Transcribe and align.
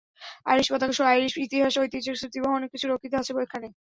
Irish 0.45 0.67
পতাকাসহ 0.71 1.05
Irish 1.07 1.33
ইতিহাস 1.45 1.73
ঐতিহ্যের 1.77 2.19
স্মৃতিবহ 2.19 2.51
অনেক 2.53 2.69
কিছু 2.71 2.85
রক্ষিত 2.87 3.13
আছে 3.15 3.31
এখানে। 3.39 3.67